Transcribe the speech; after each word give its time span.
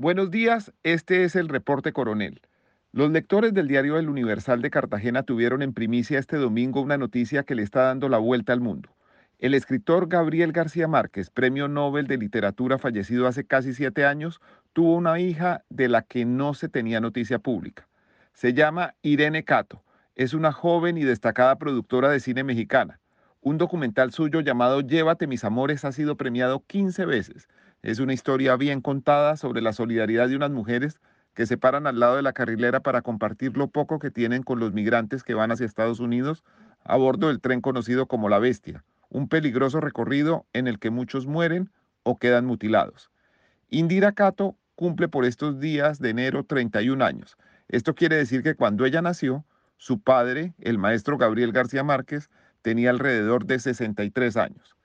Buenos 0.00 0.30
días, 0.30 0.72
este 0.84 1.24
es 1.24 1.34
el 1.34 1.48
reporte 1.48 1.92
coronel. 1.92 2.40
Los 2.92 3.10
lectores 3.10 3.52
del 3.52 3.66
diario 3.66 3.98
El 3.98 4.08
Universal 4.08 4.62
de 4.62 4.70
Cartagena 4.70 5.24
tuvieron 5.24 5.60
en 5.60 5.74
primicia 5.74 6.20
este 6.20 6.36
domingo 6.36 6.80
una 6.80 6.96
noticia 6.96 7.42
que 7.42 7.56
le 7.56 7.64
está 7.64 7.82
dando 7.82 8.08
la 8.08 8.18
vuelta 8.18 8.52
al 8.52 8.60
mundo. 8.60 8.90
El 9.40 9.54
escritor 9.54 10.06
Gabriel 10.06 10.52
García 10.52 10.86
Márquez, 10.86 11.30
premio 11.30 11.66
Nobel 11.66 12.06
de 12.06 12.16
Literatura 12.16 12.78
fallecido 12.78 13.26
hace 13.26 13.44
casi 13.44 13.74
siete 13.74 14.06
años, 14.06 14.40
tuvo 14.72 14.94
una 14.94 15.18
hija 15.18 15.64
de 15.68 15.88
la 15.88 16.02
que 16.02 16.24
no 16.24 16.54
se 16.54 16.68
tenía 16.68 17.00
noticia 17.00 17.40
pública. 17.40 17.88
Se 18.34 18.54
llama 18.54 18.94
Irene 19.02 19.42
Cato. 19.42 19.82
Es 20.14 20.32
una 20.32 20.52
joven 20.52 20.96
y 20.96 21.02
destacada 21.02 21.58
productora 21.58 22.08
de 22.08 22.20
cine 22.20 22.44
mexicana. 22.44 23.00
Un 23.40 23.58
documental 23.58 24.12
suyo 24.12 24.42
llamado 24.42 24.80
Llévate 24.80 25.26
mis 25.26 25.42
amores 25.42 25.84
ha 25.84 25.90
sido 25.90 26.16
premiado 26.16 26.62
15 26.68 27.04
veces. 27.04 27.48
Es 27.82 28.00
una 28.00 28.12
historia 28.12 28.56
bien 28.56 28.80
contada 28.80 29.36
sobre 29.36 29.62
la 29.62 29.72
solidaridad 29.72 30.28
de 30.28 30.36
unas 30.36 30.50
mujeres 30.50 30.98
que 31.34 31.46
se 31.46 31.56
paran 31.56 31.86
al 31.86 32.00
lado 32.00 32.16
de 32.16 32.22
la 32.22 32.32
carrilera 32.32 32.80
para 32.80 33.02
compartir 33.02 33.56
lo 33.56 33.68
poco 33.68 34.00
que 34.00 34.10
tienen 34.10 34.42
con 34.42 34.58
los 34.58 34.72
migrantes 34.72 35.22
que 35.22 35.34
van 35.34 35.52
hacia 35.52 35.66
Estados 35.66 36.00
Unidos 36.00 36.42
a 36.84 36.96
bordo 36.96 37.28
del 37.28 37.40
tren 37.40 37.60
conocido 37.60 38.06
como 38.06 38.28
La 38.28 38.40
Bestia, 38.40 38.84
un 39.08 39.28
peligroso 39.28 39.80
recorrido 39.80 40.46
en 40.52 40.66
el 40.66 40.80
que 40.80 40.90
muchos 40.90 41.26
mueren 41.26 41.70
o 42.02 42.18
quedan 42.18 42.46
mutilados. 42.46 43.10
Indira 43.68 44.12
Cato 44.12 44.56
cumple 44.74 45.08
por 45.08 45.24
estos 45.24 45.60
días 45.60 46.00
de 46.00 46.10
enero 46.10 46.44
31 46.44 47.04
años. 47.04 47.36
Esto 47.68 47.94
quiere 47.94 48.16
decir 48.16 48.42
que 48.42 48.56
cuando 48.56 48.84
ella 48.84 49.02
nació, 49.02 49.44
su 49.76 50.00
padre, 50.00 50.54
el 50.58 50.78
maestro 50.78 51.16
Gabriel 51.18 51.52
García 51.52 51.84
Márquez, 51.84 52.30
tenía 52.62 52.90
alrededor 52.90 53.46
de 53.46 53.60
63 53.60 54.36
años. 54.36 54.76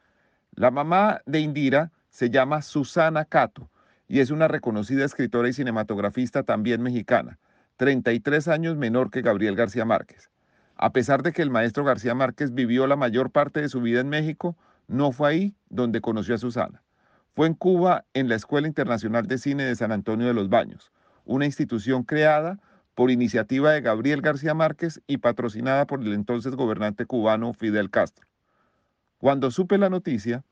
La 0.53 0.69
mamá 0.69 1.21
de 1.25 1.39
Indira 1.39 1.91
se 2.13 2.29
llama 2.29 2.61
Susana 2.61 3.25
Cato 3.25 3.71
y 4.07 4.19
es 4.19 4.29
una 4.29 4.47
reconocida 4.47 5.03
escritora 5.03 5.49
y 5.49 5.53
cinematografista 5.53 6.43
también 6.43 6.83
mexicana, 6.83 7.39
33 7.77 8.47
años 8.49 8.77
menor 8.77 9.09
que 9.09 9.23
Gabriel 9.23 9.55
García 9.55 9.83
Márquez. 9.83 10.29
A 10.75 10.93
pesar 10.93 11.23
de 11.23 11.33
que 11.33 11.41
el 11.41 11.49
maestro 11.49 11.83
García 11.83 12.13
Márquez 12.13 12.53
vivió 12.53 12.85
la 12.85 12.95
mayor 12.95 13.31
parte 13.31 13.61
de 13.61 13.69
su 13.69 13.81
vida 13.81 13.99
en 13.99 14.09
México, 14.09 14.55
no 14.87 15.11
fue 15.11 15.29
ahí 15.29 15.55
donde 15.69 16.01
conoció 16.01 16.35
a 16.35 16.37
Susana. 16.37 16.83
Fue 17.33 17.47
en 17.47 17.55
Cuba, 17.55 18.05
en 18.13 18.29
la 18.29 18.35
Escuela 18.35 18.67
Internacional 18.67 19.25
de 19.25 19.39
Cine 19.39 19.63
de 19.63 19.75
San 19.75 19.91
Antonio 19.91 20.27
de 20.27 20.35
los 20.35 20.49
Baños, 20.49 20.91
una 21.25 21.47
institución 21.47 22.03
creada 22.03 22.59
por 22.93 23.09
iniciativa 23.09 23.71
de 23.71 23.81
Gabriel 23.81 24.21
García 24.21 24.53
Márquez 24.53 25.01
y 25.07 25.17
patrocinada 25.17 25.87
por 25.87 26.01
el 26.01 26.13
entonces 26.13 26.55
gobernante 26.55 27.07
cubano 27.07 27.53
Fidel 27.53 27.89
Castro. 27.89 28.27
Cuando 29.17 29.49
supe 29.49 29.79
la 29.79 29.89
noticia, 29.89 30.43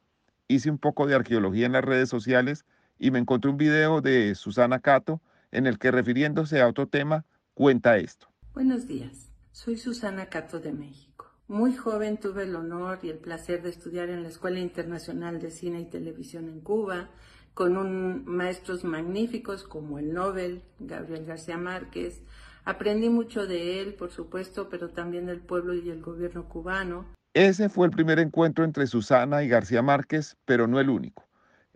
hice 0.52 0.70
un 0.70 0.78
poco 0.78 1.08
de 1.08 1.16
arqueología 1.16 1.66
en 1.66 1.72
las 1.72 1.84
redes 1.84 2.10
sociales 2.10 2.66
y 3.00 3.12
me 3.12 3.20
encontré 3.20 3.50
un 3.50 3.58
video 3.58 4.02
de 4.02 4.36
Susana 4.36 4.80
Cato 4.80 5.22
en 5.52 5.66
el 5.66 5.80
que 5.80 5.92
refiriéndose 5.92 6.62
a 6.62 6.68
otro 6.68 6.88
tema 6.88 7.26
cuenta 7.54 7.98
esto. 7.98 8.28
Buenos 8.54 8.88
días, 8.88 9.32
soy 9.52 9.78
Susana 9.78 10.28
Cato 10.28 10.60
de 10.60 10.74
México. 10.74 11.32
Muy 11.48 11.76
joven 11.76 12.18
tuve 12.18 12.44
el 12.44 12.56
honor 12.56 13.00
y 13.02 13.10
el 13.10 13.18
placer 13.18 13.62
de 13.62 13.70
estudiar 13.70 14.10
en 14.10 14.24
la 14.24 14.30
Escuela 14.30 14.60
Internacional 14.60 15.40
de 15.40 15.52
Cine 15.52 15.82
y 15.82 15.86
Televisión 15.86 16.48
en 16.48 16.62
Cuba, 16.62 17.10
con 17.54 18.24
maestros 18.26 18.86
magníficos 18.86 19.64
como 19.64 20.00
el 20.00 20.14
Nobel, 20.14 20.64
Gabriel 20.80 21.26
García 21.26 21.58
Márquez. 21.58 22.24
Aprendí 22.64 23.10
mucho 23.10 23.48
de 23.48 23.82
él, 23.82 23.96
por 23.96 24.12
supuesto, 24.12 24.70
pero 24.70 24.90
también 24.92 25.26
del 25.26 25.42
pueblo 25.42 25.74
y 25.74 25.90
el 25.90 26.02
gobierno 26.02 26.48
cubano. 26.48 27.06
Ese 27.34 27.70
fue 27.70 27.88
el 27.88 27.94
primer 27.94 28.20
encuentro 28.20 28.66
entre 28.66 28.88
Susana 28.88 29.42
y 29.42 29.48
García 29.48 29.82
Márquez, 29.82 30.36
pero 30.44 30.68
no 30.68 30.82
el 30.82 30.90
único. 30.90 31.30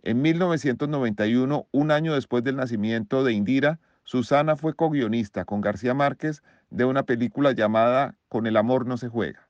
En 0.04 0.22
1991, 0.22 1.68
un 1.72 1.92
año 1.92 2.14
después 2.14 2.44
del 2.44 2.58
nacimiento 2.58 3.24
de 3.24 3.32
Indira, 3.32 3.80
Susana 4.04 4.58
fue 4.58 4.76
co-guionista 4.76 5.46
con 5.46 5.62
García 5.62 5.94
Márquez 5.94 6.44
de 6.72 6.84
una 6.84 7.04
película 7.04 7.54
llamada 7.54 8.16
Con 8.28 8.48
el 8.48 8.58
amor 8.58 8.86
no 8.86 8.98
se 8.98 9.08
juega. 9.08 9.48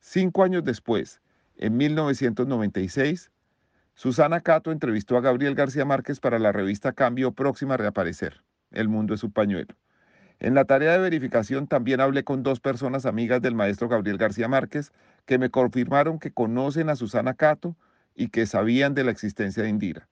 Cinco 0.00 0.42
años 0.42 0.64
después, 0.64 1.20
en 1.56 1.76
1996, 1.76 3.30
Susana 3.94 4.40
Cato 4.40 4.72
entrevistó 4.72 5.16
a 5.16 5.20
Gabriel 5.20 5.54
García 5.54 5.84
Márquez 5.84 6.18
para 6.18 6.40
la 6.40 6.50
revista 6.50 6.92
Cambio 6.92 7.30
próxima 7.30 7.74
a 7.74 7.76
reaparecer. 7.76 8.42
El 8.72 8.88
mundo 8.88 9.14
es 9.14 9.20
su 9.20 9.30
pañuelo. 9.30 9.76
En 10.38 10.54
la 10.54 10.64
tarea 10.64 10.92
de 10.92 10.98
verificación 10.98 11.66
también 11.66 12.00
hablé 12.00 12.24
con 12.24 12.42
dos 12.42 12.60
personas 12.60 13.06
amigas 13.06 13.40
del 13.40 13.54
maestro 13.54 13.88
Gabriel 13.88 14.18
García 14.18 14.48
Márquez 14.48 14.92
que 15.24 15.38
me 15.38 15.50
confirmaron 15.50 16.18
que 16.18 16.30
conocen 16.30 16.88
a 16.90 16.96
Susana 16.96 17.34
Cato 17.34 17.76
y 18.14 18.28
que 18.28 18.46
sabían 18.46 18.94
de 18.94 19.04
la 19.04 19.10
existencia 19.10 19.62
de 19.62 19.70
Indira. 19.70 20.08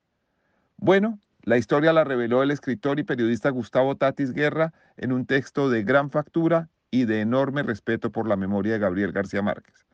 Bueno, 0.77 1.19
la 1.43 1.59
historia 1.59 1.93
la 1.93 2.05
reveló 2.05 2.43
el 2.43 2.51
escritor 2.51 2.99
y 2.99 3.05
periodista 3.05 3.51
Gustavo 3.51 3.97
Tatis 3.97 4.33
Guerra 4.33 4.73
en 4.97 5.13
un 5.13 5.27
texto 5.27 5.69
de 5.69 5.83
gran 5.83 6.11
factura 6.11 6.69
y 6.91 7.05
de 7.05 7.21
enorme 7.21 7.63
respeto 7.63 8.11
por 8.11 8.27
la 8.27 8.37
memoria 8.37 8.75
de 8.75 8.79
Gabriel 8.79 9.13
García 9.13 9.43
Márquez. 9.43 9.87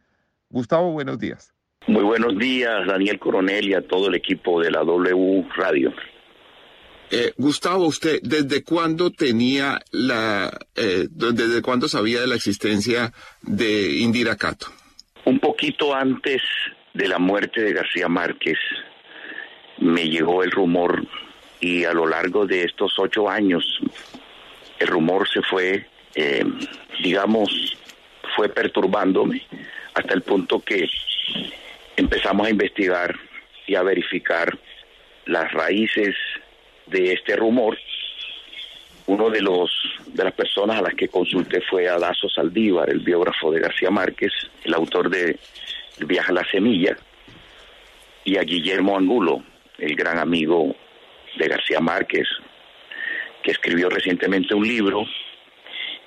Gustavo, 0.49 0.93
buenos 0.93 1.19
días. 1.19 1.53
Muy 1.87 2.05
buenos 2.05 2.39
días, 2.39 2.87
Daniel 2.87 3.19
Coronel 3.19 3.69
y 3.69 3.75
a 3.75 3.87
todo 3.87 4.09
el 4.09 4.15
equipo 4.15 4.61
de 4.61 4.71
la 4.71 4.81
W 4.81 5.49
Radio. 5.57 5.93
Eh, 7.13 7.33
Gustavo, 7.37 7.87
¿usted 7.87 8.21
desde 8.23 8.63
cuándo 8.63 9.11
tenía 9.11 9.81
la, 9.91 10.49
eh, 10.77 11.09
desde 11.11 11.61
cuándo 11.61 11.89
sabía 11.89 12.21
de 12.21 12.29
la 12.29 12.37
existencia 12.37 13.13
de 13.43 13.99
Indira 13.99 14.37
Cato? 14.37 14.67
Un 15.25 15.41
poquito 15.41 15.93
antes 15.93 16.41
de 16.95 17.09
la 17.09 17.19
muerte 17.19 17.63
de 17.63 17.73
García 17.73 18.09
Márquez 18.09 18.59
me 19.79 20.09
llegó 20.09 20.45
el 20.45 20.53
rumor 20.53 21.05
y 21.59 21.85
a 21.85 21.93
lo 21.93 22.07
largo 22.07 22.47
de 22.47 22.63
estos 22.63 22.97
ocho 22.99 23.29
años 23.29 23.81
el 24.79 24.87
rumor 24.87 25.29
se 25.29 25.43
fue, 25.43 25.87
eh, 26.15 26.45
digamos, 27.03 27.77
fue 28.37 28.49
perturbándome 28.49 29.43
hasta 29.95 30.15
el 30.15 30.23
punto 30.23 30.61
que 30.61 30.89
empezamos 31.97 32.47
a 32.47 32.51
investigar 32.51 33.17
y 33.67 33.75
a 33.75 33.83
verificar 33.83 34.57
las 35.27 35.53
raíces 35.53 36.15
de 36.91 37.13
este 37.13 37.37
rumor. 37.37 37.79
Uno 39.07 39.31
de 39.31 39.41
los 39.41 39.71
de 40.07 40.25
las 40.25 40.33
personas 40.35 40.79
a 40.79 40.83
las 40.83 40.95
que 40.95 41.09
consulté 41.09 41.61
fue 41.63 41.89
a 41.89 41.99
Dazo 41.99 42.29
Saldívar, 42.29 42.91
el 42.91 43.01
biógrafo 43.01 43.51
de 43.51 43.61
García 43.61 43.91
Márquez, 43.91 44.33
el 44.65 44.75
autor 44.75 45.09
de 45.09 45.39
El 45.99 46.07
viaje 46.07 46.31
a 46.31 46.35
la 46.35 46.45
semilla, 46.45 46.97
y 48.25 48.37
a 48.37 48.43
Guillermo 48.43 48.97
Angulo, 48.97 49.43
el 49.79 49.95
gran 49.95 50.19
amigo 50.19 50.75
de 51.37 51.49
García 51.49 51.81
Márquez, 51.81 52.29
que 53.43 53.53
escribió 53.53 53.89
recientemente 53.89 54.55
un 54.55 54.67
libro 54.67 55.05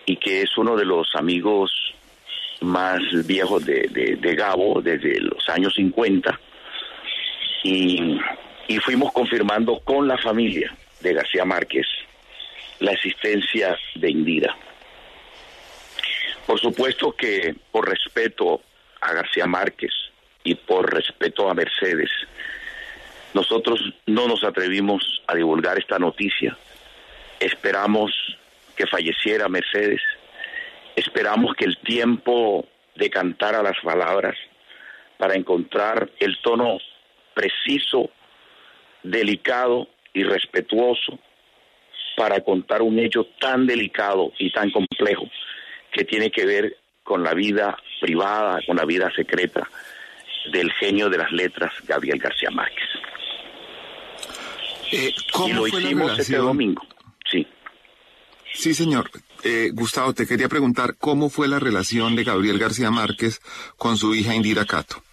y 0.06 0.18
que 0.18 0.42
es 0.42 0.58
uno 0.58 0.76
de 0.76 0.86
los 0.86 1.08
amigos 1.16 1.72
más 2.62 3.00
viejos 3.26 3.66
de, 3.66 4.18
de, 4.20 4.36
Gabo 4.36 4.82
desde 4.82 5.20
los 5.20 5.48
años 5.50 5.74
50 5.76 6.40
y, 7.64 8.20
y 8.68 8.78
fuimos 8.80 9.12
confirmando 9.12 9.80
con 9.80 10.08
la 10.08 10.18
familia 10.18 10.76
de 11.02 11.14
García 11.14 11.46
Márquez 11.46 11.88
la 12.80 12.92
existencia 12.92 13.78
de 13.96 14.10
Indira. 14.10 14.56
Por 16.46 16.60
supuesto 16.60 17.14
que 17.14 17.56
por 17.72 17.88
respeto 17.90 18.62
a 19.02 19.14
García 19.14 19.46
Márquez 19.46 19.92
y 20.44 20.56
por 20.56 20.94
respeto 20.94 21.50
a 21.50 21.54
Mercedes, 21.54 22.10
nosotros 23.34 23.80
no 24.06 24.28
nos 24.28 24.44
atrevimos 24.44 25.22
a 25.28 25.36
divulgar 25.36 25.78
esta 25.78 26.00
noticia. 26.00 26.58
Esperamos 27.40 28.12
que 28.76 28.88
falleciera 28.88 29.48
Mercedes 29.48 30.02
Esperamos 30.96 31.56
que 31.56 31.66
el 31.66 31.78
tiempo 31.78 32.68
decantara 32.96 33.64
las 33.64 33.80
palabras 33.82 34.38
para 35.18 35.36
encontrar 35.36 36.10
el 36.20 36.40
tono 36.42 36.78
preciso, 37.34 38.12
delicado 39.04 39.88
y 40.14 40.24
respetuoso 40.24 41.20
para 42.16 42.42
contar 42.42 42.82
un 42.82 43.00
hecho 43.00 43.26
tan 43.40 43.66
delicado 43.66 44.32
y 44.38 44.52
tan 44.52 44.70
complejo 44.72 45.30
que 45.92 46.04
tiene 46.04 46.32
que 46.32 46.46
ver 46.46 46.78
con 47.04 47.24
la 47.24 47.34
vida 47.34 47.78
privada, 48.02 48.60
con 48.66 48.78
la 48.78 48.86
vida 48.86 49.12
secreta 49.16 49.68
del 50.52 50.72
genio 50.74 51.10
de 51.10 51.18
las 51.18 51.32
letras, 51.32 51.72
Gabriel 51.88 52.20
García 52.20 52.50
Márquez. 52.52 52.88
Eh, 54.92 55.14
¿Cómo 55.32 55.48
y 55.48 55.54
lo 55.54 55.66
fue 55.66 55.82
la 55.82 55.88
hicimos 55.88 56.12
este 56.12 56.24
relación? 56.34 56.46
domingo. 56.46 56.82
Sí. 57.32 57.48
Sí, 58.54 58.74
señor. 58.74 59.10
Eh, 59.44 59.72
Gustavo, 59.74 60.14
te 60.14 60.28
quería 60.28 60.48
preguntar 60.48 60.96
cómo 60.98 61.30
fue 61.30 61.48
la 61.48 61.60
relación 61.60 62.16
de 62.16 62.24
Gabriel 62.24 62.60
García 62.60 62.92
Márquez 62.92 63.42
con 63.78 63.98
su 63.98 64.14
hija 64.16 64.36
Indira 64.36 64.66
Cato. 64.66 65.04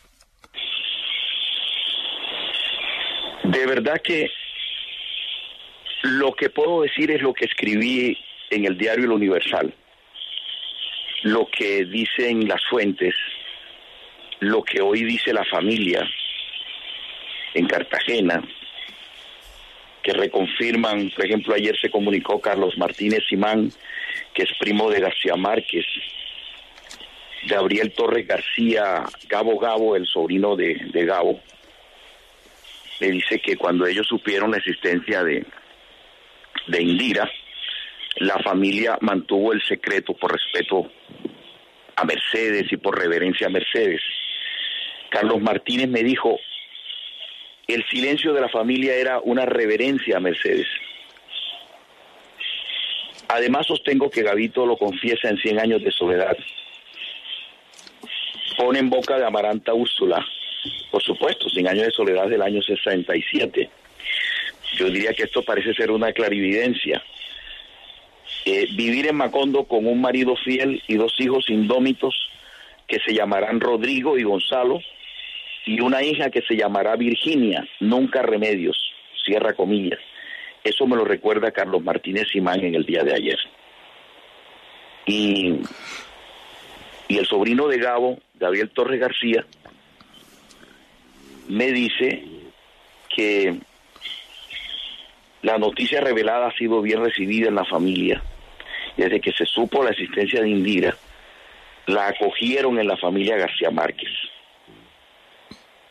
De 3.50 3.66
verdad 3.66 4.00
que 4.00 4.30
lo 6.02 6.32
que 6.34 6.50
puedo 6.50 6.82
decir 6.82 7.10
es 7.10 7.20
lo 7.20 7.34
que 7.34 7.46
escribí 7.46 8.16
en 8.48 8.64
el 8.64 8.78
diario 8.78 9.06
El 9.06 9.10
Universal, 9.10 9.74
lo 11.24 11.48
que 11.50 11.84
dicen 11.84 12.46
las 12.46 12.62
fuentes, 12.70 13.12
lo 14.38 14.62
que 14.62 14.80
hoy 14.80 15.02
dice 15.02 15.32
la 15.32 15.44
familia 15.46 16.08
en 17.54 17.66
Cartagena, 17.66 18.40
que 20.04 20.12
reconfirman, 20.12 21.10
por 21.10 21.26
ejemplo, 21.26 21.52
ayer 21.52 21.76
se 21.76 21.90
comunicó 21.90 22.40
Carlos 22.40 22.78
Martínez 22.78 23.24
Simán, 23.28 23.72
que 24.32 24.44
es 24.44 24.50
primo 24.60 24.88
de 24.90 25.00
García 25.00 25.34
Márquez, 25.34 25.86
Gabriel 27.48 27.92
Torres 27.94 28.28
García, 28.28 29.02
Gabo 29.28 29.58
Gabo, 29.58 29.96
el 29.96 30.06
sobrino 30.06 30.54
de, 30.54 30.76
de 30.92 31.04
Gabo, 31.04 31.40
le 33.00 33.10
dice 33.10 33.40
que 33.40 33.56
cuando 33.56 33.86
ellos 33.86 34.06
supieron 34.06 34.50
la 34.50 34.58
existencia 34.58 35.24
de, 35.24 35.44
de 36.68 36.82
Indira, 36.82 37.28
la 38.16 38.38
familia 38.38 38.98
mantuvo 39.00 39.52
el 39.52 39.62
secreto 39.62 40.14
por 40.14 40.32
respeto 40.32 40.90
a 41.96 42.04
Mercedes 42.04 42.70
y 42.70 42.76
por 42.76 42.98
reverencia 42.98 43.46
a 43.46 43.50
Mercedes. 43.50 44.02
Carlos 45.10 45.40
Martínez 45.40 45.88
me 45.88 46.02
dijo, 46.02 46.38
el 47.66 47.84
silencio 47.88 48.32
de 48.32 48.40
la 48.40 48.48
familia 48.48 48.94
era 48.94 49.20
una 49.20 49.46
reverencia 49.46 50.18
a 50.18 50.20
Mercedes. 50.20 50.66
Además 53.28 53.66
sostengo 53.66 54.10
que 54.10 54.22
Gavito 54.22 54.66
lo 54.66 54.76
confiesa 54.76 55.28
en 55.28 55.38
100 55.38 55.60
años 55.60 55.82
de 55.82 55.92
soledad. 55.92 56.36
Pone 58.58 58.80
en 58.80 58.90
boca 58.90 59.18
de 59.18 59.24
Amaranta 59.24 59.72
Úrsula, 59.72 60.26
por 60.90 61.02
supuesto, 61.02 61.48
100 61.48 61.68
años 61.68 61.86
de 61.86 61.92
soledad 61.92 62.28
del 62.28 62.42
año 62.42 62.62
67. 62.62 63.70
Yo 64.76 64.86
diría 64.86 65.12
que 65.12 65.24
esto 65.24 65.42
parece 65.42 65.74
ser 65.74 65.90
una 65.90 66.12
clarividencia. 66.12 67.02
Eh, 68.44 68.68
vivir 68.74 69.06
en 69.06 69.16
Macondo 69.16 69.64
con 69.64 69.86
un 69.86 70.00
marido 70.00 70.36
fiel 70.36 70.82
y 70.86 70.94
dos 70.94 71.14
hijos 71.18 71.50
indómitos 71.50 72.14
que 72.86 72.98
se 73.00 73.14
llamarán 73.14 73.60
Rodrigo 73.60 74.18
y 74.18 74.22
Gonzalo, 74.22 74.80
y 75.66 75.80
una 75.80 76.02
hija 76.02 76.30
que 76.30 76.42
se 76.42 76.56
llamará 76.56 76.96
Virginia, 76.96 77.68
nunca 77.80 78.22
remedios, 78.22 78.76
cierra 79.24 79.52
comillas. 79.52 80.00
Eso 80.64 80.86
me 80.86 80.96
lo 80.96 81.04
recuerda 81.04 81.52
Carlos 81.52 81.82
Martínez 81.82 82.28
Simán 82.32 82.60
en 82.64 82.74
el 82.74 82.84
día 82.84 83.04
de 83.04 83.14
ayer. 83.14 83.38
Y, 85.06 85.60
y 87.08 87.18
el 87.18 87.26
sobrino 87.26 87.68
de 87.68 87.78
Gabo, 87.78 88.18
Gabriel 88.34 88.70
Torres 88.70 89.00
García, 89.00 89.44
me 91.50 91.72
dice 91.72 92.22
que 93.08 93.58
la 95.42 95.58
noticia 95.58 96.00
revelada 96.00 96.46
ha 96.46 96.56
sido 96.56 96.80
bien 96.80 97.02
recibida 97.02 97.48
en 97.48 97.56
la 97.56 97.64
familia. 97.64 98.22
Desde 98.96 99.20
que 99.20 99.32
se 99.32 99.44
supo 99.46 99.82
la 99.82 99.90
existencia 99.90 100.40
de 100.40 100.48
Indira, 100.48 100.96
la 101.86 102.08
acogieron 102.08 102.78
en 102.78 102.86
la 102.86 102.96
familia 102.96 103.36
García 103.36 103.70
Márquez. 103.70 104.10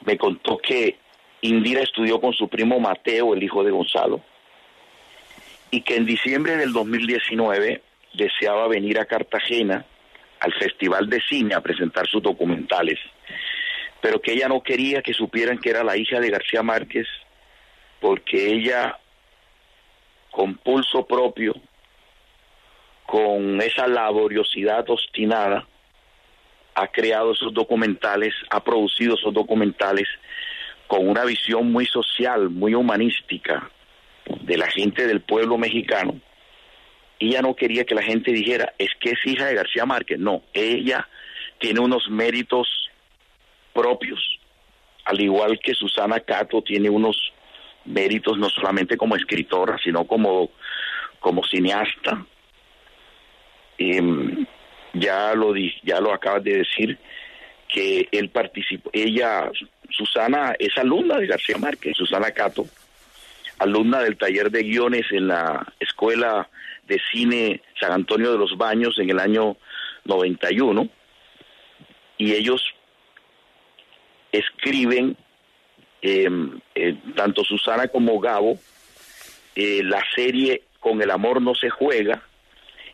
Me 0.05 0.17
contó 0.17 0.57
que 0.57 0.97
Indira 1.41 1.81
estudió 1.81 2.21
con 2.21 2.33
su 2.33 2.47
primo 2.47 2.79
Mateo, 2.79 3.33
el 3.33 3.43
hijo 3.43 3.63
de 3.63 3.71
Gonzalo, 3.71 4.21
y 5.71 5.81
que 5.81 5.97
en 5.97 6.05
diciembre 6.05 6.55
del 6.55 6.71
2019 6.71 7.81
deseaba 8.13 8.67
venir 8.69 8.97
a 8.97 9.05
Cartagena 9.05 9.85
al 10.39 10.53
Festival 10.53 11.09
de 11.09 11.19
Cine 11.21 11.53
a 11.53 11.61
presentar 11.61 12.07
sus 12.07 12.23
documentales, 12.23 12.97
pero 14.01 14.21
que 14.21 14.33
ella 14.33 14.47
no 14.47 14.61
quería 14.61 15.01
que 15.01 15.13
supieran 15.13 15.57
que 15.57 15.69
era 15.69 15.83
la 15.83 15.97
hija 15.97 16.19
de 16.19 16.29
García 16.29 16.63
Márquez, 16.63 17.07
porque 17.99 18.53
ella, 18.53 18.97
con 20.31 20.55
pulso 20.55 21.05
propio, 21.05 21.53
con 23.05 23.61
esa 23.61 23.87
laboriosidad 23.87 24.89
obstinada, 24.89 25.67
ha 26.75 26.87
creado 26.87 27.33
esos 27.33 27.53
documentales, 27.53 28.33
ha 28.49 28.63
producido 28.63 29.15
esos 29.15 29.33
documentales 29.33 30.07
con 30.87 31.07
una 31.07 31.25
visión 31.25 31.71
muy 31.71 31.85
social, 31.85 32.49
muy 32.49 32.73
humanística 32.73 33.69
de 34.41 34.57
la 34.57 34.67
gente 34.67 35.05
del 35.07 35.21
pueblo 35.21 35.57
mexicano. 35.57 36.19
Ella 37.19 37.41
no 37.41 37.55
quería 37.55 37.83
que 37.83 37.95
la 37.95 38.01
gente 38.01 38.31
dijera, 38.31 38.73
es 38.77 38.89
que 38.99 39.11
es 39.11 39.19
hija 39.25 39.47
de 39.47 39.55
García 39.55 39.85
Márquez. 39.85 40.19
No, 40.19 40.41
ella 40.53 41.07
tiene 41.59 41.81
unos 41.81 42.09
méritos 42.09 42.78
propios, 43.73 44.39
al 45.05 45.21
igual 45.21 45.59
que 45.59 45.73
Susana 45.73 46.19
Cato 46.19 46.61
tiene 46.61 46.89
unos 46.89 47.33
méritos 47.85 48.37
no 48.37 48.49
solamente 48.49 48.97
como 48.97 49.15
escritora, 49.15 49.77
sino 49.83 50.05
como, 50.05 50.51
como 51.19 51.43
cineasta. 51.43 52.25
Em, 53.77 54.45
ya 54.93 55.33
lo 55.35 55.53
ya 55.55 55.99
lo 56.01 56.13
acabas 56.13 56.43
de 56.43 56.57
decir 56.57 56.97
que 57.67 58.07
él 58.11 58.29
participó, 58.29 58.89
ella, 58.91 59.49
Susana 59.89 60.55
es 60.57 60.75
alumna 60.77 61.17
de 61.17 61.27
García 61.27 61.57
Márquez, 61.57 61.95
Susana 61.95 62.31
Cato, 62.31 62.65
alumna 63.59 64.01
del 64.01 64.17
taller 64.17 64.49
de 64.49 64.63
guiones 64.63 65.05
en 65.11 65.27
la 65.27 65.71
Escuela 65.79 66.49
de 66.87 66.99
Cine 67.11 67.61
San 67.79 67.91
Antonio 67.91 68.31
de 68.31 68.39
los 68.39 68.57
Baños 68.57 68.97
en 68.97 69.11
el 69.11 69.19
año 69.19 69.55
91, 70.05 70.89
y 72.17 72.33
ellos 72.33 72.63
escriben, 74.31 75.17
eh, 76.01 76.29
eh, 76.75 76.95
tanto 77.15 77.43
Susana 77.43 77.87
como 77.87 78.19
Gabo, 78.19 78.57
eh, 79.55 79.81
la 79.83 80.03
serie 80.15 80.63
Con 80.79 81.01
el 81.01 81.11
amor 81.11 81.41
no 81.41 81.55
se 81.55 81.69
juega, 81.69 82.21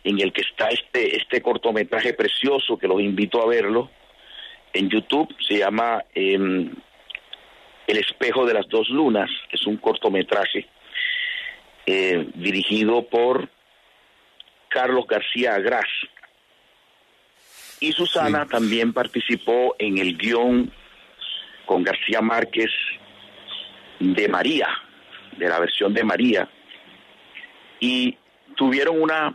en 0.03 0.19
el 0.19 0.33
que 0.33 0.41
está 0.41 0.69
este, 0.69 1.17
este 1.17 1.41
cortometraje 1.41 2.13
precioso 2.13 2.77
que 2.77 2.87
los 2.87 2.99
invito 2.99 3.43
a 3.43 3.47
verlo 3.47 3.91
en 4.73 4.89
YouTube, 4.89 5.33
se 5.39 5.59
llama 5.59 6.03
El 6.13 6.73
espejo 7.85 8.45
de 8.45 8.55
las 8.55 8.67
dos 8.67 8.89
lunas, 8.89 9.29
es 9.51 9.65
un 9.67 9.77
cortometraje 9.77 10.67
dirigido 11.85 13.03
por 13.03 13.47
Carlos 14.67 15.05
García 15.07 15.53
Agras. 15.55 15.87
Y 17.79 17.91
Susana 17.91 18.43
sí. 18.43 18.49
también 18.49 18.93
participó 18.93 19.75
en 19.79 19.99
el 19.99 20.17
guion 20.17 20.71
con 21.65 21.83
García 21.83 22.21
Márquez 22.21 22.71
de 23.99 24.27
María, 24.27 24.67
de 25.37 25.49
la 25.49 25.59
versión 25.59 25.93
de 25.93 26.03
María, 26.03 26.49
y 27.79 28.17
tuvieron 28.55 29.01
una 29.01 29.33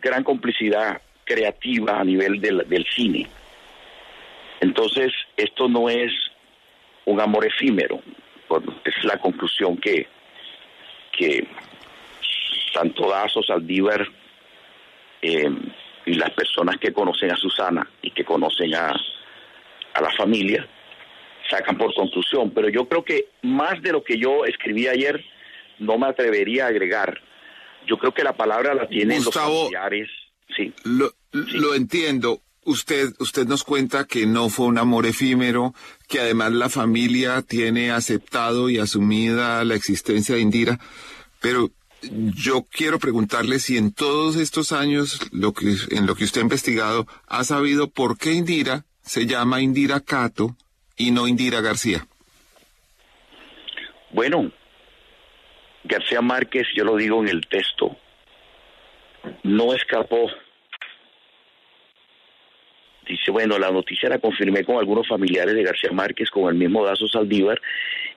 gran 0.00 0.22
complicidad 0.24 1.00
creativa 1.24 2.00
a 2.00 2.04
nivel 2.04 2.40
del, 2.40 2.68
del 2.68 2.86
cine. 2.86 3.26
Entonces, 4.60 5.12
esto 5.36 5.68
no 5.68 5.88
es 5.88 6.12
un 7.04 7.20
amor 7.20 7.46
efímero, 7.46 8.00
es 8.84 9.04
la 9.04 9.18
conclusión 9.18 9.76
que, 9.76 10.06
que 11.12 11.46
tanto 12.72 13.08
Dazo, 13.08 13.42
Saldívar 13.42 14.06
eh, 15.22 15.50
y 16.06 16.14
las 16.14 16.30
personas 16.30 16.76
que 16.78 16.92
conocen 16.92 17.30
a 17.30 17.36
Susana 17.36 17.88
y 18.02 18.10
que 18.10 18.24
conocen 18.24 18.74
a, 18.74 18.92
a 19.94 20.00
la 20.00 20.10
familia 20.16 20.66
sacan 21.48 21.76
por 21.76 21.94
conclusión. 21.94 22.52
Pero 22.54 22.68
yo 22.68 22.88
creo 22.88 23.04
que 23.04 23.28
más 23.42 23.80
de 23.82 23.92
lo 23.92 24.02
que 24.02 24.18
yo 24.18 24.44
escribí 24.44 24.86
ayer, 24.88 25.24
no 25.78 25.98
me 25.98 26.06
atrevería 26.06 26.66
a 26.66 26.68
agregar. 26.68 27.20
Yo 27.86 27.98
creo 27.98 28.12
que 28.12 28.22
la 28.22 28.36
palabra 28.36 28.74
la 28.74 28.88
tienen 28.88 29.22
Gustavo, 29.22 29.48
los 29.48 29.58
familiares. 29.62 30.08
Sí. 30.56 30.72
Lo, 30.84 31.08
sí. 31.32 31.58
lo 31.58 31.74
entiendo. 31.74 32.42
Usted, 32.64 33.14
usted 33.18 33.46
nos 33.46 33.64
cuenta 33.64 34.04
que 34.04 34.26
no 34.26 34.50
fue 34.50 34.66
un 34.66 34.76
amor 34.76 35.06
efímero, 35.06 35.74
que 36.06 36.20
además 36.20 36.52
la 36.52 36.68
familia 36.68 37.40
tiene 37.40 37.90
aceptado 37.90 38.68
y 38.68 38.78
asumida 38.78 39.64
la 39.64 39.74
existencia 39.74 40.34
de 40.34 40.42
Indira, 40.42 40.78
pero 41.40 41.70
yo 42.02 42.66
quiero 42.70 42.98
preguntarle 42.98 43.58
si 43.58 43.76
en 43.76 43.92
todos 43.92 44.36
estos 44.36 44.72
años, 44.72 45.18
lo 45.32 45.52
que, 45.52 45.74
en 45.90 46.06
lo 46.06 46.14
que 46.14 46.24
usted 46.24 46.42
ha 46.42 46.44
investigado, 46.44 47.06
ha 47.26 47.42
sabido 47.44 47.88
por 47.88 48.18
qué 48.18 48.32
Indira 48.32 48.84
se 49.02 49.26
llama 49.26 49.62
Indira 49.62 50.00
Cato 50.00 50.56
y 50.98 51.10
no 51.12 51.26
Indira 51.26 51.60
García. 51.60 52.06
Bueno, 54.10 54.50
García 55.84 56.20
Márquez, 56.20 56.66
yo 56.74 56.84
lo 56.84 56.96
digo 56.96 57.22
en 57.22 57.28
el 57.28 57.46
texto, 57.46 57.96
no 59.44 59.72
escapó. 59.72 60.30
Dice, 63.06 63.30
bueno, 63.30 63.58
la 63.58 63.70
noticia 63.70 64.08
la 64.08 64.18
confirmé 64.18 64.64
con 64.64 64.76
algunos 64.76 65.08
familiares 65.08 65.54
de 65.54 65.62
García 65.62 65.90
Márquez, 65.92 66.30
con 66.30 66.48
el 66.48 66.56
mismo 66.56 66.84
Dazo 66.84 67.08
Saldívar, 67.08 67.60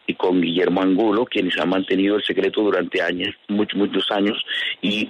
y 0.05 0.15
con 0.15 0.41
Guillermo 0.41 0.81
Angulo, 0.81 1.25
quienes 1.25 1.57
han 1.57 1.69
mantenido 1.69 2.17
el 2.17 2.23
secreto 2.23 2.61
durante 2.61 3.01
años, 3.01 3.33
muchos, 3.47 3.77
muchos 3.77 4.11
años, 4.11 4.43
y 4.81 5.09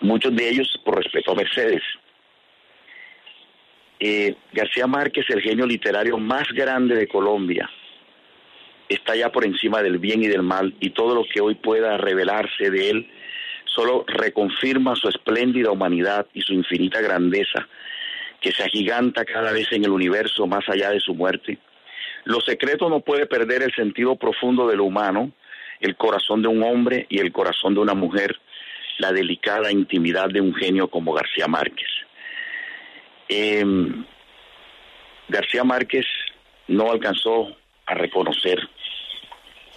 muchos 0.00 0.34
de 0.34 0.48
ellos 0.48 0.80
por 0.84 0.96
respeto 0.96 1.32
a 1.32 1.36
Mercedes. 1.36 1.82
Eh, 4.00 4.34
García 4.52 4.86
Márquez, 4.86 5.26
el 5.28 5.42
genio 5.42 5.66
literario 5.66 6.16
más 6.16 6.48
grande 6.52 6.96
de 6.96 7.06
Colombia, 7.06 7.70
está 8.88 9.14
ya 9.14 9.30
por 9.30 9.44
encima 9.44 9.82
del 9.82 9.98
bien 9.98 10.22
y 10.22 10.26
del 10.26 10.42
mal, 10.42 10.74
y 10.80 10.90
todo 10.90 11.14
lo 11.14 11.24
que 11.24 11.40
hoy 11.40 11.54
pueda 11.54 11.98
revelarse 11.98 12.70
de 12.70 12.90
él 12.90 13.10
solo 13.66 14.04
reconfirma 14.06 14.96
su 14.96 15.08
espléndida 15.08 15.70
humanidad 15.70 16.26
y 16.34 16.42
su 16.42 16.52
infinita 16.52 17.00
grandeza, 17.00 17.68
que 18.40 18.52
se 18.52 18.64
agiganta 18.64 19.24
cada 19.24 19.52
vez 19.52 19.70
en 19.70 19.84
el 19.84 19.90
universo 19.90 20.46
más 20.46 20.68
allá 20.68 20.90
de 20.90 21.00
su 21.00 21.14
muerte. 21.14 21.58
Lo 22.24 22.40
secreto 22.40 22.88
no 22.88 23.00
puede 23.00 23.26
perder 23.26 23.62
el 23.62 23.74
sentido 23.74 24.16
profundo 24.16 24.66
de 24.66 24.76
lo 24.76 24.84
humano, 24.84 25.32
el 25.80 25.96
corazón 25.96 26.42
de 26.42 26.48
un 26.48 26.62
hombre 26.62 27.06
y 27.08 27.20
el 27.20 27.32
corazón 27.32 27.74
de 27.74 27.80
una 27.80 27.94
mujer, 27.94 28.36
la 28.98 29.12
delicada 29.12 29.70
intimidad 29.70 30.28
de 30.28 30.40
un 30.40 30.54
genio 30.54 30.88
como 30.88 31.12
García 31.12 31.46
Márquez. 31.46 31.88
Em, 33.32 34.04
García 35.28 35.62
Márquez 35.62 36.04
no 36.66 36.90
alcanzó 36.90 37.56
a 37.86 37.94
reconocer 37.94 38.58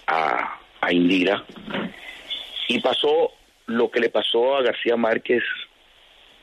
a, 0.08 0.58
a 0.80 0.92
Indira 0.92 1.44
y 2.66 2.80
pasó 2.80 3.30
lo 3.66 3.92
que 3.92 4.00
le 4.00 4.10
pasó 4.10 4.56
a 4.56 4.62
García 4.62 4.96
Márquez, 4.96 5.44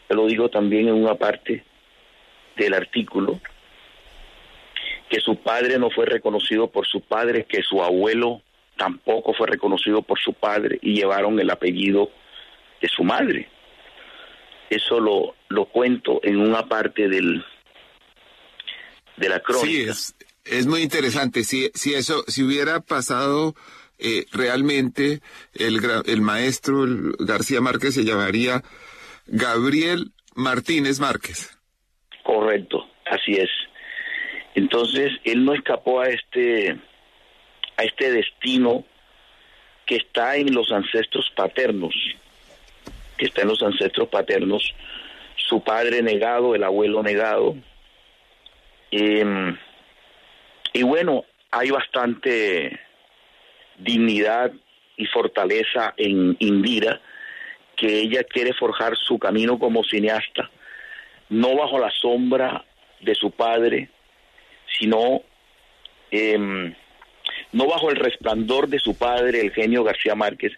te 0.07 0.15
lo 0.15 0.25
digo 0.25 0.47
también 0.47 0.87
en 0.87 0.93
una 0.93 1.15
parte 1.15 1.65
del 2.55 2.73
artículo, 2.73 3.41
que 5.09 5.19
su 5.19 5.35
padre 5.35 5.77
no 5.77 5.89
fue 5.89 6.05
reconocido 6.05 6.71
por 6.71 6.87
su 6.87 7.01
padre, 7.01 7.43
que 7.43 7.61
su 7.61 7.83
abuelo 7.83 8.41
tampoco 8.77 9.33
fue 9.33 9.47
reconocido 9.47 10.01
por 10.01 10.17
su 10.17 10.31
padre 10.31 10.79
y 10.81 10.93
llevaron 10.93 11.37
el 11.41 11.49
apellido 11.49 12.09
de 12.79 12.87
su 12.87 13.03
madre. 13.03 13.49
Eso 14.71 15.01
lo, 15.01 15.35
lo 15.49 15.65
cuento 15.65 16.21
en 16.23 16.39
una 16.39 16.67
parte 16.69 17.09
del 17.09 17.43
de 19.17 19.29
la 19.29 19.41
crónica. 19.41 19.67
Sí, 19.67 19.81
es, 19.81 20.15
es 20.45 20.65
muy 20.65 20.81
interesante. 20.81 21.43
Si, 21.43 21.69
si 21.73 21.93
eso, 21.93 22.23
si 22.27 22.41
hubiera 22.41 22.79
pasado 22.79 23.53
eh, 23.99 24.25
realmente, 24.31 25.19
el, 25.53 25.81
el 26.05 26.21
maestro 26.21 26.85
el 26.85 27.15
García 27.19 27.59
Márquez 27.59 27.95
se 27.95 28.05
llamaría 28.05 28.63
Gabriel 29.27 30.13
Martínez 30.35 31.01
Márquez. 31.01 31.59
Correcto, 32.23 32.87
así 33.05 33.33
es. 33.33 33.49
Entonces, 34.55 35.11
él 35.25 35.43
no 35.43 35.53
escapó 35.53 35.99
a 35.99 36.07
este 36.07 36.79
a 37.75 37.83
este 37.83 38.09
destino 38.11 38.85
que 39.85 39.97
está 39.97 40.37
en 40.37 40.53
los 40.53 40.71
ancestros 40.71 41.29
paternos, 41.35 41.93
que 43.21 43.27
está 43.27 43.43
en 43.43 43.49
los 43.49 43.61
ancestros 43.61 44.09
paternos, 44.09 44.73
su 45.35 45.63
padre 45.63 46.01
negado, 46.01 46.55
el 46.55 46.63
abuelo 46.63 47.03
negado. 47.03 47.55
Em, 48.89 49.55
y 50.73 50.81
bueno, 50.81 51.25
hay 51.51 51.69
bastante 51.69 52.79
dignidad 53.77 54.51
y 54.97 55.05
fortaleza 55.05 55.93
en 55.97 56.35
Indira, 56.39 56.99
que 57.75 57.99
ella 57.99 58.23
quiere 58.23 58.53
forjar 58.53 58.97
su 58.97 59.19
camino 59.19 59.59
como 59.59 59.83
cineasta, 59.83 60.49
no 61.29 61.55
bajo 61.55 61.77
la 61.77 61.91
sombra 61.91 62.65
de 63.01 63.13
su 63.13 63.29
padre, 63.29 63.89
sino 64.79 65.21
em, 66.09 66.73
no 67.51 67.67
bajo 67.67 67.91
el 67.91 67.97
resplandor 67.97 68.67
de 68.67 68.79
su 68.79 68.97
padre, 68.97 69.41
el 69.41 69.51
genio 69.51 69.83
García 69.83 70.15
Márquez, 70.15 70.53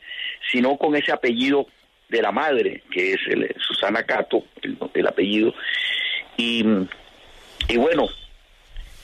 sino 0.50 0.78
con 0.78 0.96
ese 0.96 1.12
apellido 1.12 1.68
de 2.10 2.22
la 2.22 2.32
madre, 2.32 2.84
que 2.92 3.14
es 3.14 3.20
el, 3.28 3.56
Susana 3.60 4.04
Cato, 4.04 4.46
el, 4.94 5.08
apellido. 5.08 5.54
Y, 6.38 6.64
y 7.68 7.78
bueno, 7.78 8.08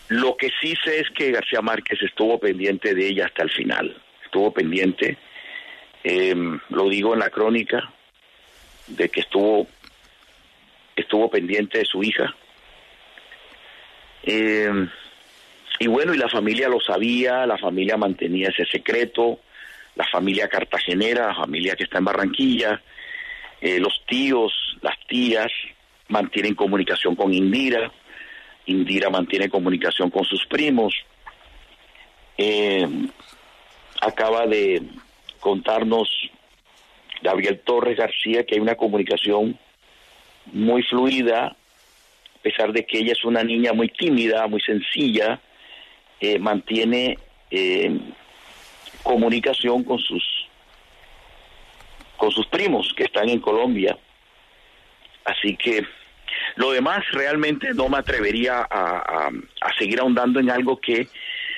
lo 0.10 0.36
que 0.38 0.50
sí 0.62 0.74
sé 0.84 1.00
es 1.00 1.10
que 1.12 1.32
García 1.32 1.62
Márquez 1.62 2.01
estuvo 2.01 2.39
pendiente 2.39 2.94
de 2.94 3.08
ella 3.08 3.25
hasta 3.27 3.44
el 3.44 3.51
final, 3.51 3.96
estuvo 4.25 4.51
pendiente, 4.51 5.18
em, 6.03 6.60
lo 6.70 6.89
digo 6.89 7.13
en 7.13 7.20
la 7.20 7.29
crónica, 7.29 7.91
de 8.88 9.10
que 9.10 9.22
estuvo, 9.22 9.68
estuvo 10.96 11.29
pendiente 11.29 11.77
de 11.77 11.86
su 11.86 12.03
hija. 12.03 12.36
Eh, 14.24 14.88
y 15.79 15.88
bueno, 15.88 16.13
y 16.13 16.18
la 16.18 16.27
familia 16.27 16.68
lo 16.70 16.79
sabía, 16.79 17.46
la 17.46 17.58
familia 17.58 17.96
mantenía 17.96 18.50
ese 18.50 18.65
secreto, 18.65 19.39
la 20.00 20.08
familia 20.08 20.48
cartagenera, 20.48 21.27
la 21.27 21.36
familia 21.36 21.75
que 21.75 21.84
está 21.84 21.98
en 21.98 22.06
Barranquilla, 22.06 22.82
eh, 23.60 23.82
los 23.82 24.01
tíos, 24.08 24.53
las 24.82 24.96
tías 25.10 25.51
mantienen 26.08 26.56
comunicación 26.56 27.18
con 27.18 27.34
Indira, 27.34 27.91
Indira 28.68 29.10
mantiene 29.10 29.50
comunicación 29.50 30.10
con 30.10 30.24
sus 30.24 30.46
primos. 30.46 30.94
Eh, 32.38 32.88
acaba 34.00 34.48
de 34.48 34.84
contarnos 35.41 36.10
Gabriel 37.22 37.60
Torres 37.60 37.98
García 37.98 38.46
que 38.46 38.56
hay 38.56 38.62
una 38.62 38.75
comunicación 38.75 39.60
muy 40.46 40.82
fluida, 40.84 41.48
a 41.48 42.41
pesar 42.41 42.72
de 42.72 42.86
que 42.86 43.00
ella 43.00 43.12
es 43.12 43.25
una 43.25 43.44
niña 43.44 43.74
muy 43.74 43.89
tímida, 43.89 44.48
muy 44.48 44.62
sencilla, 44.62 45.41
eh, 46.22 46.39
mantiene 46.39 47.18
comunicación 49.03 49.84
con 49.84 50.00
sus 50.00 50.24
con 52.18 52.32
sus 52.32 52.48
primos 52.48 52.94
que 52.96 53.03
están 53.03 53.29
en 53.29 53.39
Colombia. 53.39 53.98
Así 55.24 55.56
que 55.56 55.86
lo 56.56 56.72
demás 56.72 57.03
realmente 57.12 57.74
no 57.74 57.88
me 57.88 57.98
atrevería 57.98 58.68
a, 58.70 59.29
a, 59.29 59.74
seguir 59.77 60.01
ahondando 60.01 60.39
en 60.39 60.50
algo 60.50 60.77
que 60.79 61.08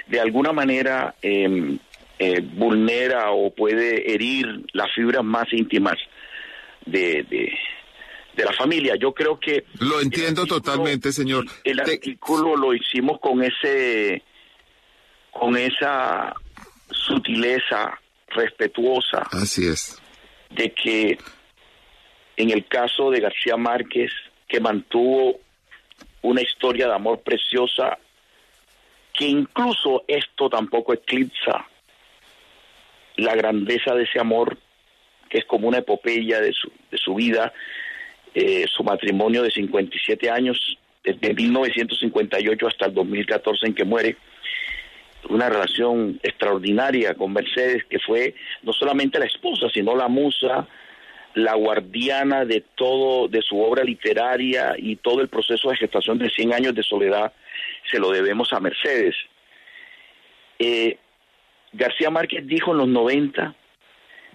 de 0.07 0.19
alguna 0.19 0.53
manera 0.53 1.15
em, 1.21 1.79
eh, 2.19 2.41
vulnera 2.41 3.31
o 3.31 3.49
puede 3.49 4.13
herir 4.13 4.65
las 4.73 4.93
fibras 4.93 5.23
más 5.23 5.51
íntimas 5.51 5.97
de, 6.85 7.23
de, 7.23 7.51
de 8.35 8.45
la 8.45 8.53
familia. 8.53 8.95
Yo 8.95 9.13
creo 9.13 9.39
que... 9.39 9.65
Lo 9.79 9.99
entiendo 10.01 10.45
totalmente, 10.45 11.11
señor. 11.11 11.45
El 11.63 11.79
artículo 11.79 12.55
lo 12.55 12.73
hicimos 12.73 13.19
con 13.19 13.43
ese 13.43 14.21
con 15.31 15.55
esa 15.55 16.35
sutileza 17.05 17.99
respetuosa. 18.27 19.27
Así 19.31 19.67
es. 19.67 20.01
De 20.49 20.71
que 20.71 21.17
en 22.37 22.49
el 22.49 22.65
caso 22.65 23.11
de 23.11 23.19
García 23.19 23.57
Márquez, 23.57 24.11
que 24.47 24.59
mantuvo 24.59 25.39
una 26.21 26.41
historia 26.41 26.87
de 26.87 26.93
amor 26.93 27.21
preciosa, 27.21 27.97
que 29.13 29.25
incluso 29.25 30.03
esto 30.07 30.49
tampoco 30.49 30.93
eclipsa 30.93 31.67
la 33.17 33.35
grandeza 33.35 33.93
de 33.93 34.03
ese 34.03 34.19
amor, 34.19 34.57
que 35.29 35.39
es 35.39 35.45
como 35.45 35.67
una 35.67 35.79
epopeya 35.79 36.41
de 36.41 36.53
su, 36.53 36.71
de 36.89 36.97
su 36.97 37.15
vida, 37.15 37.53
eh, 38.33 38.65
su 38.67 38.83
matrimonio 38.83 39.43
de 39.43 39.51
57 39.51 40.29
años, 40.29 40.77
desde 41.03 41.33
1958 41.33 42.67
hasta 42.67 42.85
el 42.85 42.93
2014 42.93 43.67
en 43.67 43.73
que 43.73 43.85
muere, 43.85 44.17
una 45.29 45.49
relación 45.49 46.19
extraordinaria 46.23 47.13
con 47.15 47.33
Mercedes, 47.33 47.85
que 47.85 47.99
fue 47.99 48.35
no 48.63 48.73
solamente 48.73 49.19
la 49.19 49.25
esposa, 49.25 49.67
sino 49.73 49.95
la 49.95 50.07
musa, 50.07 50.67
la 51.35 51.55
guardiana 51.55 52.45
de 52.45 52.63
todo, 52.75 53.27
de 53.27 53.41
su 53.41 53.59
obra 53.61 53.83
literaria 53.83 54.75
y 54.77 54.97
todo 54.97 55.21
el 55.21 55.29
proceso 55.29 55.69
de 55.69 55.77
gestación 55.77 56.17
de 56.17 56.29
100 56.29 56.53
años 56.53 56.75
de 56.75 56.83
soledad, 56.83 57.31
se 57.89 57.99
lo 57.99 58.11
debemos 58.11 58.51
a 58.53 58.59
Mercedes. 58.59 59.15
Eh, 60.59 60.97
García 61.73 62.09
Márquez 62.09 62.45
dijo 62.45 62.71
en 62.71 62.79
los 62.79 62.87
90 62.87 63.55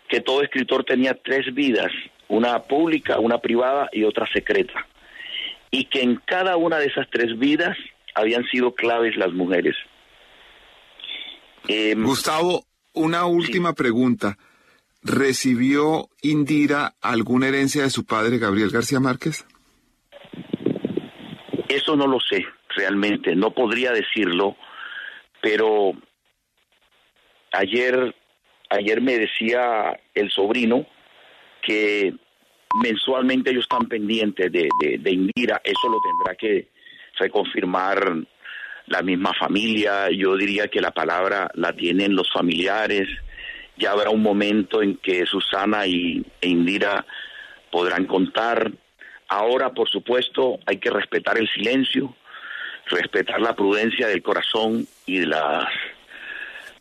que 0.09 0.21
todo 0.21 0.43
escritor 0.43 0.85
tenía 0.85 1.15
tres 1.15 1.53
vidas, 1.53 1.93
una 2.29 2.63
pública, 2.63 3.19
una 3.19 3.39
privada 3.39 3.89
y 3.93 4.05
otra 4.05 4.27
secreta, 4.33 4.87
y 5.71 5.85
que 5.85 6.03
en 6.03 6.17
cada 6.25 6.57
una 6.57 6.79
de 6.79 6.87
esas 6.87 7.09
tres 7.11 7.39
vidas 7.39 7.77
habían 8.15 8.45
sido 8.47 8.75
claves 8.75 9.17
las 9.17 9.33
mujeres. 9.33 9.77
Em, 11.69 12.03
Gustavo, 12.05 12.65
una 12.95 13.27
última 13.27 13.75
pregunta. 13.75 14.39
¿Recibió 15.03 16.09
Indira 16.23 16.95
alguna 17.01 17.49
herencia 17.49 17.83
de 17.83 17.91
su 17.91 18.05
padre, 18.05 18.39
Gabriel 18.39 18.71
García 18.71 18.99
Márquez? 18.99 19.47
Eso 21.69 21.97
no 21.97 22.07
lo 22.07 22.19
sé, 22.21 22.45
realmente, 22.77 23.37
no 23.37 23.53
podría 23.53 23.93
decirlo, 23.93 24.57
pero 25.41 25.93
ayer, 27.53 28.15
ayer 28.71 29.01
me 29.01 29.19
decía 29.19 29.99
el 30.15 30.31
sobrino 30.31 30.87
que 31.63 32.15
mensualmente 32.83 33.51
ellos 33.51 33.65
están 33.65 33.89
pendientes 33.89 34.51
de, 34.51 34.69
de, 34.81 34.99
de 34.99 35.11
Indira, 35.13 35.61
eso 35.65 35.89
lo 35.89 35.99
tendrá 36.01 36.37
que 36.37 36.69
reconfirmar 37.19 38.27
la 38.87 39.03
misma 39.03 39.33
familia, 39.35 40.11
yo 40.11 40.37
diría 40.37 40.69
que 40.69 40.81
la 40.81 40.93
palabra 40.93 41.51
la 41.55 41.73
tienen 41.73 42.15
los 42.15 42.33
familiares, 42.33 43.09
ya 43.77 43.91
habrá 43.91 44.11
un 44.11 44.23
momento 44.23 44.83
en 44.83 44.97
que 44.97 45.27
Susana 45.27 45.87
y, 45.87 46.25
e 46.41 46.49
Indira 46.49 47.05
podrán 47.71 48.07
contar. 48.07 48.73
Ahora, 49.29 49.71
por 49.75 49.89
supuesto, 49.89 50.59
hay 50.67 50.79
que 50.79 50.91
respetar 50.91 51.37
el 51.37 51.49
silencio, 51.49 52.15
respetar 52.87 53.41
la 53.41 53.55
prudencia 53.55 54.07
del 54.07 54.23
corazón 54.23 54.87
y 55.05 55.19
de 55.19 55.27
la, 55.27 55.69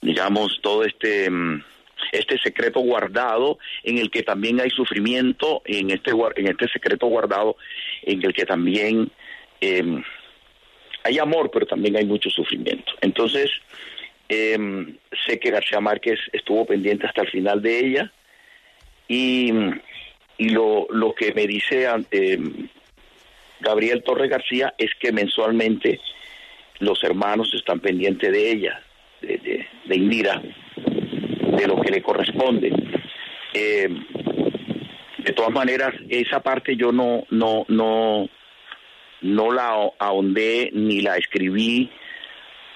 digamos, 0.02 0.60
todo 0.62 0.84
este 0.84 1.30
mm, 1.30 1.64
este 2.12 2.38
secreto 2.38 2.80
guardado 2.82 3.58
en 3.84 3.98
el 3.98 4.12
que 4.12 4.22
también 4.22 4.62
hay 4.62 4.70
sufrimiento 4.70 5.62
en 5.66 5.90
este 5.90 6.12
en 6.36 6.48
este 6.48 6.68
secreto 6.68 7.08
guardado 7.08 7.58
en 8.04 8.24
el 8.24 8.34
que 8.34 8.46
también 8.46 9.12
eh, 9.60 10.04
hay 11.06 11.20
amor, 11.20 11.52
pero 11.52 11.68
también 11.68 11.96
hay 11.96 12.06
mucho 12.06 12.32
sufrimiento. 12.32 12.92
Entonces, 13.00 13.52
eh, 14.28 14.58
sé 15.26 15.40
que 15.40 15.52
García 15.52 15.80
Márquez 15.80 16.20
estuvo 16.34 16.66
pendiente 16.66 17.06
hasta 17.06 17.22
el 17.22 17.30
final 17.30 17.62
de 17.62 17.80
ella 17.80 18.12
y, 19.08 19.52
y 20.40 20.50
lo, 20.50 20.88
lo 20.90 21.14
que 21.14 21.32
me 21.34 21.46
dice 21.46 21.88
eh, 22.10 22.40
Gabriel 23.60 24.04
Torres 24.04 24.32
García 24.32 24.74
es 24.80 24.90
que 25.00 25.12
mensualmente 25.12 26.00
los 26.80 27.04
hermanos 27.04 27.54
están 27.54 27.80
pendientes 27.80 28.32
de 28.32 28.52
ella, 28.52 28.82
de, 29.22 29.68
de, 29.86 29.96
Indira, 29.96 30.42
de 30.42 31.68
lo 31.68 31.80
que 31.82 31.92
le 31.92 32.02
corresponde. 32.02 32.74
Eh, 33.54 33.90
de 35.20 35.34
todas 35.34 35.52
maneras, 35.52 35.94
esa 36.10 36.42
parte 36.42 36.76
yo 36.76 36.92
no, 36.92 37.26
no, 37.30 37.66
no, 37.68 38.28
no 39.22 39.52
la 39.52 39.92
ahondé 40.00 40.70
ni 40.74 41.02
la 41.02 41.18
escribí 41.18 41.90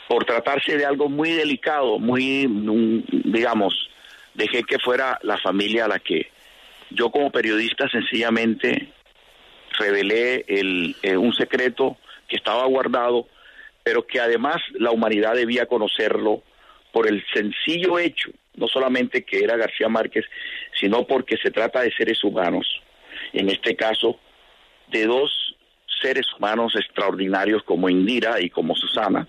por 0.07 0.25
tratarse 0.25 0.75
de 0.75 0.85
algo 0.85 1.07
muy 1.07 1.31
delicado, 1.31 1.99
muy, 1.99 2.47
digamos, 3.25 3.89
dejé 4.33 4.63
que 4.63 4.79
fuera 4.79 5.19
la 5.21 5.37
familia 5.37 5.85
a 5.85 5.87
la 5.87 5.99
que 5.99 6.31
yo 6.89 7.11
como 7.11 7.31
periodista 7.31 7.87
sencillamente 7.89 8.91
revelé 9.77 10.45
el, 10.47 10.95
eh, 11.03 11.15
un 11.15 11.33
secreto 11.33 11.97
que 12.27 12.37
estaba 12.37 12.65
guardado, 12.65 13.27
pero 13.83 14.07
que 14.07 14.19
además 14.19 14.57
la 14.73 14.91
humanidad 14.91 15.35
debía 15.35 15.67
conocerlo 15.67 16.43
por 16.91 17.07
el 17.07 17.23
sencillo 17.33 17.99
hecho, 17.99 18.31
no 18.55 18.67
solamente 18.67 19.23
que 19.23 19.43
era 19.43 19.57
García 19.57 19.89
Márquez, 19.89 20.25
sino 20.79 21.05
porque 21.05 21.37
se 21.37 21.51
trata 21.51 21.81
de 21.81 21.91
seres 21.91 22.23
humanos, 22.23 22.81
en 23.33 23.49
este 23.49 23.75
caso, 23.75 24.19
de 24.87 25.05
dos 25.05 25.55
seres 26.01 26.25
humanos 26.37 26.75
extraordinarios 26.75 27.63
como 27.63 27.89
Indira 27.89 28.41
y 28.41 28.49
como 28.49 28.75
Susana, 28.75 29.27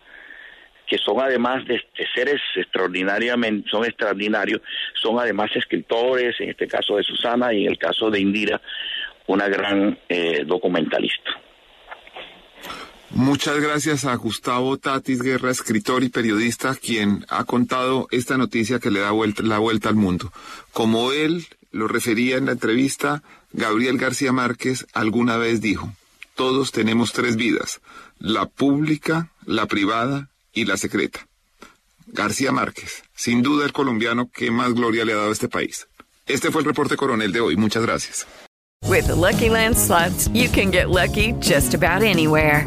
que 0.87 0.99
son 0.99 1.21
además 1.21 1.65
de, 1.67 1.81
seres 2.15 2.41
extraordinariamente, 2.57 3.69
son 3.71 3.85
extraordinarios, 3.85 4.61
son 4.95 5.19
además 5.19 5.51
escritores, 5.55 6.35
en 6.41 6.51
este 6.51 6.67
caso 6.67 6.97
de 6.97 7.05
Susana 7.05 7.53
y 7.53 7.65
en 7.65 7.73
el 7.73 7.79
caso 7.79 8.11
de 8.11 8.21
Indira, 8.21 8.61
una 9.27 9.49
gran 9.49 9.99
eh, 10.09 10.45
documentalista. 10.45 11.31
Muchas 13.11 13.59
gracias 13.61 14.05
a 14.05 14.15
Gustavo 14.15 14.79
Tatis 14.79 15.21
Guerra, 15.21 15.51
escritor 15.51 16.05
y 16.05 16.11
periodista, 16.11 16.77
quien 16.77 17.25
ha 17.29 17.45
contado 17.45 18.07
esta 18.13 18.39
noticia 18.39 18.79
que 18.79 18.91
le 18.91 19.01
da 19.01 19.11
vuelta, 19.11 19.43
la 19.43 19.59
vuelta 19.59 19.89
al 19.89 19.97
mundo. 19.97 20.33
Como 20.73 21.11
él 21.11 21.47
lo 21.73 21.89
refería 21.89 22.37
en 22.37 22.47
la 22.47 22.53
entrevista, 22.53 23.23
Gabriel 23.53 23.99
García 23.99 24.33
Márquez 24.33 24.87
alguna 24.93 25.37
vez 25.39 25.61
dijo, 25.61 25.93
todos 26.35 26.73
tenemos 26.73 27.13
tres 27.13 27.37
vidas, 27.37 27.81
la 28.19 28.47
pública, 28.47 29.31
la 29.45 29.67
privada 29.67 30.31
y 30.53 30.65
la 30.65 30.77
secreta. 30.77 31.27
García 32.07 32.53
Márquez, 32.53 33.03
sin 33.15 33.43
duda 33.43 33.65
el 33.65 33.73
colombiano 33.73 34.31
que 34.31 34.51
más 34.51 34.75
gloria 34.75 35.05
le 35.05 35.13
ha 35.13 35.17
dado 35.17 35.31
a 35.31 35.33
este 35.33 35.49
país. 35.49 35.87
Este 36.27 36.51
fue 36.51 36.63
el 36.63 36.67
reporte 36.67 36.97
coronel 36.97 37.33
de 37.33 37.41
hoy. 37.41 37.57
Muchas 37.57 37.85
gracias. 37.85 38.27
With 38.87 39.09
Lucky 39.09 39.49
Land 39.51 39.77
you 40.33 40.49
can 40.49 40.71
get 40.71 40.91
lucky 40.91 41.33
just 41.41 41.75
about 41.75 42.03
anywhere. 42.03 42.67